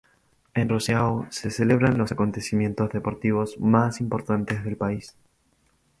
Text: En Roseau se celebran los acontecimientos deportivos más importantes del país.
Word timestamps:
En 0.55 0.67
Roseau 0.67 1.27
se 1.29 1.51
celebran 1.51 1.99
los 1.99 2.11
acontecimientos 2.11 2.89
deportivos 2.89 3.59
más 3.59 4.01
importantes 4.01 4.63
del 4.63 4.75
país. 4.75 5.15